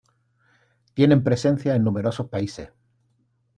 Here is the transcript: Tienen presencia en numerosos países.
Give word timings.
Tienen 0.95 1.23
presencia 1.23 1.75
en 1.75 1.83
numerosos 1.83 2.27
países. 2.27 2.71